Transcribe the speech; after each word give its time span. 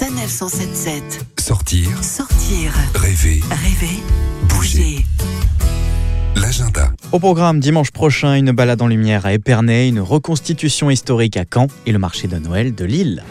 Sanef 0.00 0.30
177. 0.30 1.26
Sortir, 1.38 1.90
Sortir, 2.02 2.72
rêver, 2.94 3.42
rêver, 3.50 4.00
Bouger. 4.48 4.78
bouger. 4.78 5.04
l'agenda. 6.36 6.90
Au 7.12 7.18
programme 7.18 7.60
dimanche 7.60 7.90
prochain, 7.90 8.34
une 8.34 8.52
balade 8.52 8.80
en 8.80 8.86
lumière 8.86 9.26
à 9.26 9.34
Épernay, 9.34 9.90
une 9.90 10.00
reconstitution 10.00 10.88
historique 10.88 11.36
à 11.36 11.44
Caen 11.44 11.66
et 11.84 11.92
le 11.92 11.98
marché 11.98 12.28
de 12.28 12.38
Noël 12.38 12.74
de 12.74 12.86
Lille. 12.86 13.22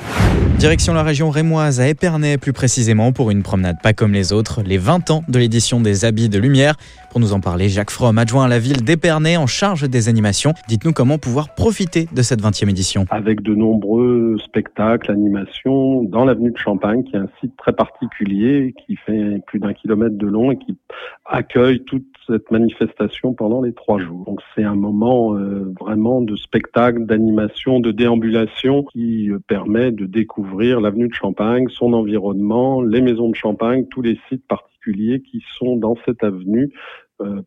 Direction 0.60 0.94
la 0.94 1.02
région 1.02 1.32
rémoise 1.32 1.80
à 1.80 1.88
Épernay 1.88 2.38
plus 2.38 2.54
précisément 2.54 3.14
pour 3.14 3.32
une 3.32 3.42
promenade 3.42 3.78
pas 3.82 3.94
comme 3.94 4.14
les 4.14 4.32
autres, 4.32 4.62
les 4.62 4.78
20 4.78 5.10
ans 5.10 5.24
de 5.28 5.40
l'édition 5.40 5.82
des 5.82 6.06
Habits 6.06 6.30
de 6.30 6.38
Lumière. 6.38 6.76
Pour 7.12 7.20
nous 7.20 7.34
en 7.34 7.40
parler, 7.40 7.70
Jacques 7.70 7.90
Fromm, 7.90 8.20
adjoint 8.20 8.46
à 8.46 8.48
la 8.48 8.60
ville 8.60 8.84
d'Épernay 8.84 9.36
en 9.36 9.48
charge 9.48 9.90
des 9.90 10.10
animations. 10.10 10.54
Dites-nous 10.68 10.94
comment 10.94 11.18
pouvoir 11.18 11.56
profiter 11.56 12.08
de 12.14 12.22
cette 12.22 12.42
20e 12.42 12.70
édition. 12.70 13.06
avec 13.10 13.42
de 13.42 13.56
nombreux 13.56 14.38
spectacles, 14.38 15.12
animations 15.12 16.04
dans 16.04 16.24
l'avenue 16.24 16.52
de 16.52 16.58
Champagne, 16.58 17.04
qui 17.04 17.16
est 17.16 17.20
un 17.20 17.30
site 17.42 17.58
très 17.58 17.74
particulier, 17.74 18.76
qui 18.86 18.96
fait 18.96 19.42
plus 19.48 19.60
d'un 19.60 19.74
kilomètre 19.74 20.18
de 20.18 20.28
long 20.28 20.52
et 20.52 20.58
qui 20.58 20.78
accueille 21.26 21.84
toute 21.84 22.06
cette 22.28 22.52
manifestation 22.52 23.34
pendant 23.34 23.62
les 23.62 23.74
trois 23.74 23.98
jours. 23.98 24.26
Donc 24.26 24.42
c'est 24.54 24.64
un 24.64 24.76
moment 24.76 25.34
euh, 25.36 25.74
vraiment 25.80 26.22
de 26.22 26.36
spectacle, 26.36 27.06
d'animation, 27.06 27.80
de 27.80 27.92
déambulation 27.92 28.84
qui 28.84 29.32
euh, 29.32 29.40
permet 29.48 29.92
de 29.92 30.06
découvrir 30.06 30.80
l'avenue 30.80 31.08
de 31.08 31.14
Champagne, 31.14 31.68
son 31.70 31.94
environnement, 31.94 32.84
les 32.84 33.02
maisons 33.02 33.30
de 33.30 33.36
Champagne, 33.36 33.86
tous 33.90 34.04
les 34.04 34.20
sites 34.30 34.46
particuliers 34.48 34.70
qui 34.86 35.44
sont 35.58 35.76
dans 35.78 35.96
cette 36.06 36.24
avenue 36.24 36.72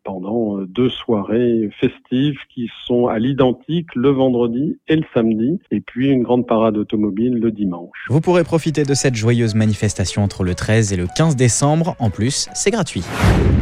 pendant 0.05 0.59
euh, 0.59 0.67
deux 0.67 0.91
soirées 0.91 1.71
festives 1.81 2.39
qui 2.55 2.69
sont 2.87 3.07
à 3.07 3.19
l'identique 3.19 3.95
le 3.95 4.11
vendredi 4.11 4.79
et 4.89 4.97
le 4.97 5.05
samedi, 5.15 5.59
et 5.71 5.81
puis 5.81 6.09
une 6.09 6.23
grande 6.23 6.47
parade 6.47 6.77
automobile 6.77 7.35
le 7.35 7.51
dimanche. 7.51 8.07
Vous 8.09 8.21
pourrez 8.21 8.45
profiter 8.45 8.85
de 8.85 8.95
cette 8.95 9.15
joyeuse 9.15 9.55
manifestation 9.55 10.23
entre 10.23 10.45
le 10.45 10.55
13 10.55 10.93
et 10.93 10.97
le 10.97 11.07
15 11.07 11.37
décembre. 11.37 11.97
En 11.99 12.11
plus, 12.11 12.49
c'est 12.55 12.71
gratuit. 12.71 13.05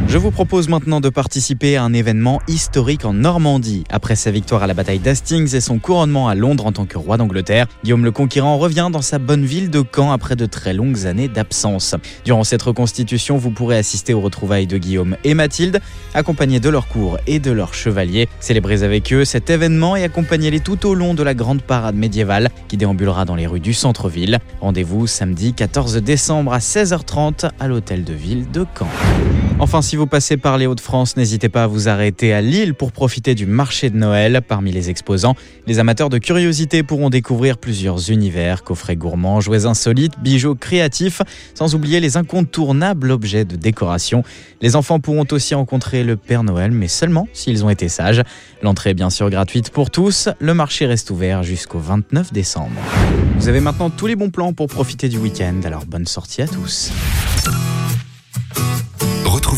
Je 0.07 0.17
vous 0.17 0.31
propose 0.31 0.67
maintenant 0.67 0.99
de 0.99 1.09
participer 1.09 1.77
à 1.77 1.83
un 1.83 1.93
événement 1.93 2.41
historique 2.47 3.05
en 3.05 3.13
Normandie. 3.13 3.85
Après 3.89 4.15
sa 4.15 4.31
victoire 4.31 4.63
à 4.63 4.67
la 4.67 4.73
bataille 4.73 4.99
d'Hastings 4.99 5.55
et 5.55 5.61
son 5.61 5.79
couronnement 5.79 6.27
à 6.27 6.35
Londres 6.35 6.65
en 6.65 6.71
tant 6.71 6.85
que 6.85 6.97
roi 6.97 7.17
d'Angleterre, 7.17 7.67
Guillaume 7.83 8.03
le 8.03 8.11
Conquérant 8.11 8.57
revient 8.57 8.89
dans 8.91 9.01
sa 9.01 9.19
bonne 9.19 9.45
ville 9.45 9.69
de 9.69 9.83
Caen 9.95 10.11
après 10.11 10.35
de 10.35 10.45
très 10.45 10.73
longues 10.73 11.05
années 11.05 11.29
d'absence. 11.29 11.95
Durant 12.25 12.43
cette 12.43 12.61
reconstitution, 12.61 13.37
vous 13.37 13.51
pourrez 13.51 13.77
assister 13.77 14.13
aux 14.13 14.21
retrouvailles 14.21 14.67
de 14.67 14.77
Guillaume 14.77 15.15
et 15.23 15.33
Mathilde, 15.33 15.79
accompagnés 16.13 16.59
de 16.59 16.69
leurs 16.69 16.87
cours 16.87 17.17
et 17.27 17.39
de 17.39 17.51
leurs 17.51 17.73
chevaliers. 17.73 18.27
Célébrez 18.39 18.83
avec 18.83 19.11
eux 19.13 19.25
cet 19.25 19.49
événement 19.49 19.95
et 19.95 20.03
accompagnez-les 20.03 20.59
tout 20.59 20.85
au 20.85 20.93
long 20.93 21.13
de 21.13 21.23
la 21.23 21.33
grande 21.33 21.61
parade 21.61 21.95
médiévale 21.95 22.49
qui 22.67 22.77
déambulera 22.77 23.25
dans 23.25 23.35
les 23.35 23.47
rues 23.47 23.59
du 23.59 23.73
centre-ville. 23.73 24.39
Rendez-vous 24.59 25.07
samedi 25.07 25.53
14 25.53 25.97
décembre 25.97 26.53
à 26.53 26.59
16h30 26.59 27.49
à 27.59 27.67
l'hôtel 27.67 28.03
de 28.03 28.13
ville 28.13 28.49
de 28.51 28.65
Caen. 28.77 28.87
Enfin, 29.63 29.83
si 29.83 29.95
vous 29.95 30.07
passez 30.07 30.37
par 30.37 30.57
les 30.57 30.65
Hauts-de-France, 30.65 31.17
n'hésitez 31.17 31.47
pas 31.47 31.65
à 31.65 31.67
vous 31.67 31.87
arrêter 31.87 32.33
à 32.33 32.41
Lille 32.41 32.73
pour 32.73 32.91
profiter 32.91 33.35
du 33.35 33.45
marché 33.45 33.91
de 33.91 33.95
Noël. 33.95 34.41
Parmi 34.45 34.71
les 34.71 34.89
exposants, 34.89 35.35
les 35.67 35.77
amateurs 35.77 36.09
de 36.09 36.17
curiosité 36.17 36.81
pourront 36.81 37.11
découvrir 37.11 37.59
plusieurs 37.59 38.09
univers, 38.09 38.63
coffrets 38.63 38.95
gourmands, 38.95 39.39
jouets 39.39 39.67
insolites, 39.67 40.13
bijoux 40.19 40.55
créatifs, 40.55 41.21
sans 41.53 41.75
oublier 41.75 41.99
les 41.99 42.17
incontournables 42.17 43.11
objets 43.11 43.45
de 43.45 43.55
décoration. 43.55 44.23
Les 44.61 44.75
enfants 44.75 44.99
pourront 44.99 45.27
aussi 45.29 45.53
rencontrer 45.53 46.03
le 46.03 46.17
Père 46.17 46.43
Noël, 46.43 46.71
mais 46.71 46.87
seulement 46.87 47.27
s'ils 47.31 47.63
ont 47.63 47.69
été 47.69 47.87
sages. 47.87 48.23
L'entrée 48.63 48.89
est 48.89 48.95
bien 48.95 49.11
sûr 49.11 49.29
gratuite 49.29 49.69
pour 49.69 49.91
tous. 49.91 50.27
Le 50.39 50.55
marché 50.55 50.87
reste 50.87 51.11
ouvert 51.11 51.43
jusqu'au 51.43 51.77
29 51.77 52.33
décembre. 52.33 52.81
Vous 53.37 53.47
avez 53.47 53.59
maintenant 53.59 53.91
tous 53.91 54.07
les 54.07 54.15
bons 54.15 54.31
plans 54.31 54.53
pour 54.53 54.65
profiter 54.65 55.07
du 55.07 55.19
week-end, 55.19 55.61
alors 55.65 55.85
bonne 55.85 56.07
sortie 56.07 56.41
à 56.41 56.47
tous. 56.47 56.91